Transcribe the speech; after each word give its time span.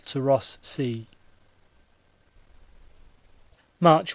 to 0.05 0.19
Ross 0.21 0.57
Sea. 0.63 1.05
March 3.79 4.05
1. 4.07 4.07